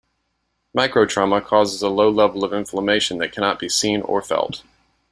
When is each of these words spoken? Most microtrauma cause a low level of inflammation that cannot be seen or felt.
Most 0.73 0.93
microtrauma 0.93 1.45
cause 1.45 1.79
a 1.83 1.87
low 1.87 2.09
level 2.09 2.43
of 2.43 2.53
inflammation 2.53 3.19
that 3.19 3.31
cannot 3.31 3.59
be 3.59 3.69
seen 3.69 4.01
or 4.01 4.23
felt. 4.23 4.63